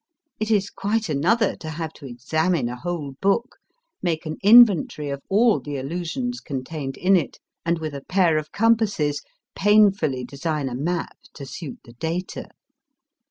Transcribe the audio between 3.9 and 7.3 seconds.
make an inventory of all the allusions contained in